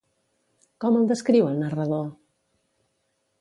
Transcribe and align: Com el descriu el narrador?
Com 0.85 0.97
el 0.99 1.05
descriu 1.11 1.51
el 1.51 1.61
narrador? 1.65 2.09